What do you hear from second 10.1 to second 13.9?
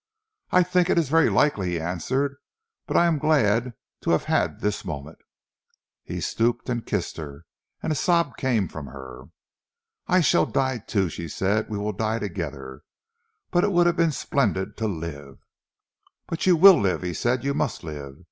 shall die too!" she said. "We will die together but it would